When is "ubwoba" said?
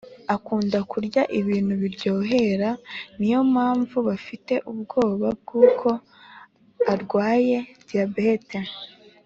4.71-5.27